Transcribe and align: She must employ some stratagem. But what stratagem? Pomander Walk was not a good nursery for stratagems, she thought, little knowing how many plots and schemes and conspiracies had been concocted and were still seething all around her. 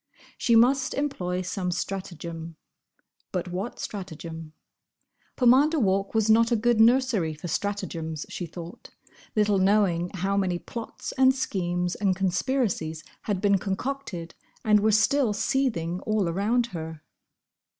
She 0.35 0.55
must 0.55 0.95
employ 0.95 1.43
some 1.43 1.69
stratagem. 1.69 2.55
But 3.31 3.49
what 3.49 3.77
stratagem? 3.77 4.53
Pomander 5.35 5.77
Walk 5.79 6.15
was 6.15 6.27
not 6.27 6.51
a 6.51 6.55
good 6.55 6.79
nursery 6.81 7.35
for 7.35 7.47
stratagems, 7.47 8.25
she 8.27 8.47
thought, 8.47 8.89
little 9.35 9.59
knowing 9.59 10.09
how 10.15 10.35
many 10.37 10.57
plots 10.57 11.11
and 11.19 11.35
schemes 11.35 11.93
and 11.93 12.15
conspiracies 12.15 13.03
had 13.29 13.41
been 13.41 13.59
concocted 13.59 14.33
and 14.65 14.79
were 14.79 14.91
still 14.91 15.33
seething 15.33 15.99
all 15.99 16.27
around 16.27 16.65
her. 16.73 17.03